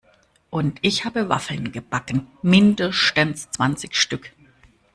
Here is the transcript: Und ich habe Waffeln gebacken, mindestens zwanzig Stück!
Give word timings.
Und 0.49 0.79
ich 0.81 1.05
habe 1.05 1.29
Waffeln 1.29 1.71
gebacken, 1.71 2.25
mindestens 2.41 3.51
zwanzig 3.51 3.95
Stück! 3.95 4.31